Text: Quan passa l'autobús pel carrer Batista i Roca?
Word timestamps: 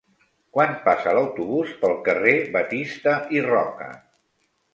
Quan 0.55 0.71
passa 0.87 1.13
l'autobús 1.17 1.75
pel 1.83 1.93
carrer 2.07 2.33
Batista 2.57 3.15
i 3.37 3.45
Roca? 3.51 3.93